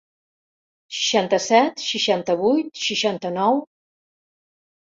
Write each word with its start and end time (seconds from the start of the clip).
Seixanta-set, 0.99 1.83
seixanta-vuit, 1.89 2.73
seixanta-nou... 2.87 3.63